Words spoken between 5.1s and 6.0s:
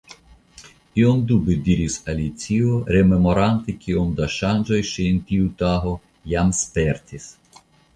en tiu tago